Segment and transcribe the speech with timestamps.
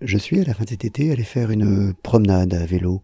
[0.00, 3.02] Je suis à la fin de cet été allé faire une promenade à vélo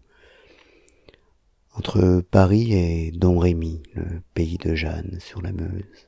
[1.73, 6.07] entre Paris et Domrémy, le pays de Jeanne sur la Meuse.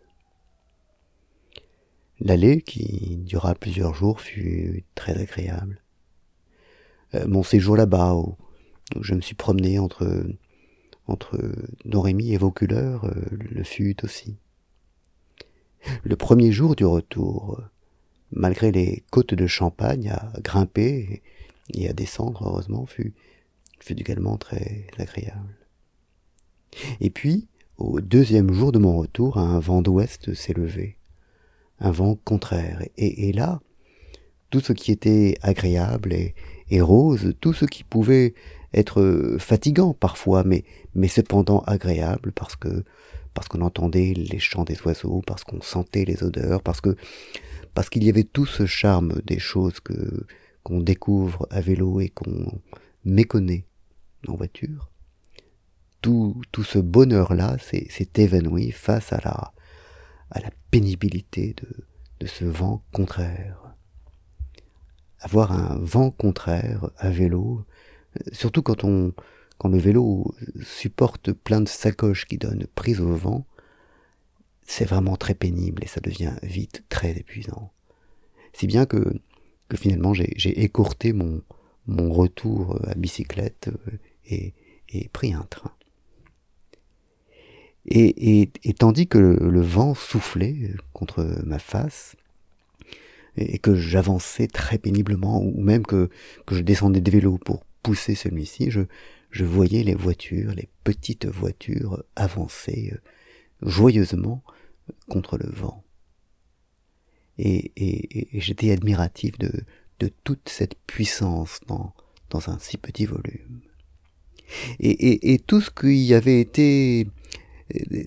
[2.19, 5.81] L'allée, qui dura plusieurs jours, fut très agréable.
[7.13, 8.35] Euh, mon séjour là-bas, où,
[8.99, 10.25] je me suis promené entre,
[11.07, 11.39] entre
[11.85, 14.37] Domrémy et Vaucouleurs, euh, le fut aussi.
[16.03, 17.61] Le premier jour du retour,
[18.35, 21.21] malgré les côtes de Champagne à grimper
[21.73, 23.13] et à descendre, heureusement, fut,
[23.79, 25.55] fut également très agréable.
[26.99, 30.97] Et puis, au deuxième jour de mon retour, un vent d'ouest s'est levé,
[31.79, 33.61] un vent contraire, et, là,
[34.49, 38.33] tout ce qui était agréable et, rose, tout ce qui pouvait
[38.73, 40.63] être fatigant parfois, mais,
[40.95, 42.83] mais cependant agréable parce que
[43.33, 46.95] parce qu'on entendait les chants des oiseaux, parce qu'on sentait les odeurs, parce que
[47.73, 50.25] parce qu'il y avait tout ce charme des choses que
[50.63, 52.61] qu'on découvre à vélo et qu'on
[53.03, 53.65] méconnaît
[54.27, 54.89] en voiture.
[56.01, 59.53] Tout, tout ce bonheur-là s'est évanoui face à la,
[60.31, 61.85] à la pénibilité de,
[62.21, 63.75] de ce vent contraire.
[65.19, 67.65] Avoir un vent contraire à vélo,
[68.31, 69.13] surtout quand on,
[69.57, 73.45] quand le vélo supporte plein de sacoches qui donnent prise au vent,
[74.73, 77.71] c'est vraiment très pénible et ça devient vite très épuisant.
[78.53, 79.19] Si bien que,
[79.69, 81.43] que finalement j'ai écourté mon,
[81.85, 84.53] mon retour à bicyclette euh, et,
[84.89, 85.73] et pris un train.
[87.85, 92.15] Et, et, tandis que le, vent soufflait contre ma face,
[93.35, 96.09] et que j'avançais très péniblement, ou même que,
[96.49, 102.93] je descendais de vélo pour pousser celui-ci, je, voyais les voitures, les petites voitures avancer
[102.93, 104.41] euh, joyeusement
[105.09, 105.83] contre le vent.
[107.37, 109.51] Et, et, et j'étais admiratif de,
[109.99, 111.93] de toute cette puissance dans,
[112.29, 113.61] dans un si petit volume.
[114.79, 117.07] Et, et tout ce qui avait été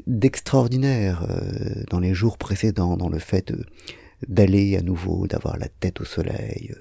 [0.07, 3.53] d'extraordinaire euh, dans les jours précédents, dans le fait
[4.29, 6.73] d'aller à nouveau, d'avoir la tête au soleil,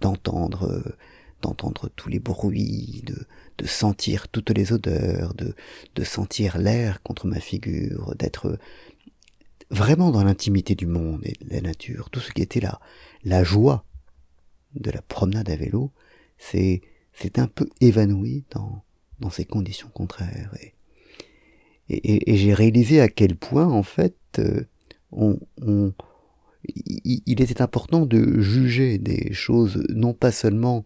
[0.00, 0.82] d'entendre
[1.42, 3.26] d'entendre tous les bruits, de,
[3.58, 5.54] de sentir toutes les odeurs, de,
[5.94, 8.58] de sentir l'air contre ma figure, d'être
[9.70, 12.80] vraiment dans l'intimité du monde et de la nature, tout ce qui était là,
[13.24, 13.84] la joie
[14.74, 15.92] de la promenade à vélo,
[16.38, 16.82] c'est
[17.12, 18.84] c'est un peu évanoui dans,
[19.18, 20.54] dans ces conditions contraires.
[21.88, 24.62] Et, et, j'ai réalisé à quel point, en fait, euh,
[25.10, 25.92] on, on,
[26.64, 30.84] il était important de juger des choses, non pas seulement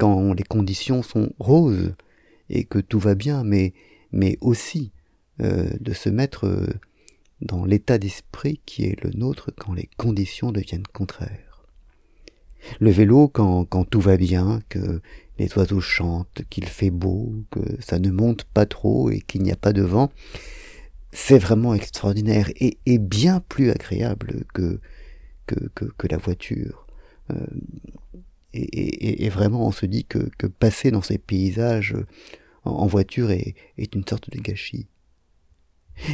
[0.00, 1.94] quand les conditions sont roses
[2.48, 3.74] et que tout va bien, mais,
[4.12, 4.92] mais aussi
[5.42, 6.66] euh, de se mettre euh,
[7.42, 11.66] dans l'état d'esprit qui est le nôtre quand les conditions deviennent contraires.
[12.78, 15.02] Le vélo quand, tout va bien, que
[15.38, 19.52] les oiseaux chantent, qu'il fait beau, que ça ne monte pas trop et qu'il n'y
[19.52, 20.10] a pas de vent,
[21.12, 24.80] c'est vraiment extraordinaire et, bien plus agréable que,
[25.46, 26.86] que, que, que la voiture.
[27.30, 27.36] Euh,
[28.52, 31.94] et, vraiment on se dit que, passer dans ces paysages
[32.64, 33.54] en, voiture est,
[33.94, 34.88] une sorte de gâchis.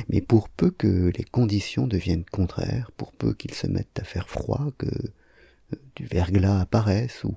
[0.08, 4.28] Mais pour peu que les conditions deviennent contraires, pour peu qu'ils se mettent à faire
[4.28, 7.36] froid, que euh, du verglas apparaisse ou,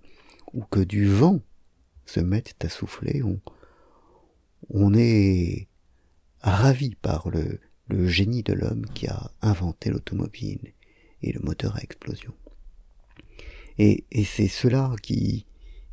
[0.71, 1.41] que du vent
[2.05, 3.21] se mette à souffler,
[4.71, 5.67] on, est
[6.41, 7.59] ravi par le
[8.07, 10.73] génie de l'homme qui a inventé l'automobile
[11.21, 12.33] et le moteur à explosion.
[13.79, 15.45] Et, c'est cela qui,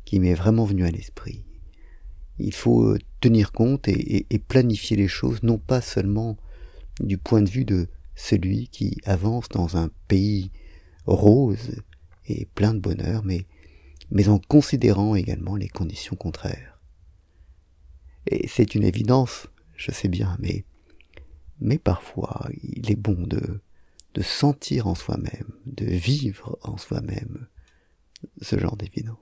[0.03, 1.45] qui m'est vraiment venu à l'esprit.
[2.37, 6.37] Il faut euh, tenir compte et, et, planifier les choses, non pas seulement
[6.99, 10.51] du point de vue de celui qui avance dans un pays
[11.05, 11.81] rose
[12.25, 13.45] et plein de bonheur, mais,
[14.11, 16.81] mais en considérant également les conditions contraires.
[18.29, 20.65] Et c'est une évidence, je sais bien, mais,
[21.61, 23.61] mais parfois il est bon de,
[24.13, 27.47] de sentir en soi-même, de vivre en soi-même,
[28.41, 29.17] ce genre d'évidence.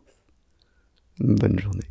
[1.19, 1.89] Bonne journée.